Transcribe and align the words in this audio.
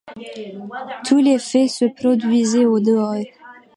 Tout 1.05 1.19
l’effet 1.19 1.67
se 1.67 1.85
produisait 1.85 2.65
au-dehors. 2.65 3.21